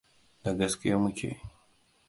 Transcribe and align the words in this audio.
Da 0.45 0.53
gaske 0.61 0.95
muke. 1.03 1.31